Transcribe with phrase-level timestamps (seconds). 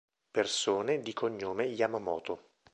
[0.31, 2.53] Persone di cognome Yamamoto